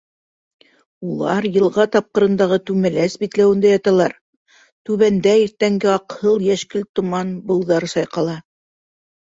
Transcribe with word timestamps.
Улар 1.09 1.47
йылға 1.49 1.83
тапҡырындағы 1.95 2.57
түмәләс 2.71 3.17
битләүендә 3.25 3.73
яталар, 3.75 4.15
түбәндә 4.91 5.35
иртәнге 5.43 5.93
аҡһыл-йәшкелт 5.99 6.91
томан 7.01 7.39
быуҙары 7.53 7.93
сайҡала. 7.97 8.41